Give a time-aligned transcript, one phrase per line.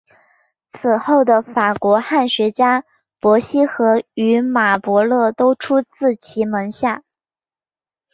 [0.73, 2.85] 此后的法国汉学家
[3.19, 7.03] 伯希和与马伯乐都出自其门下。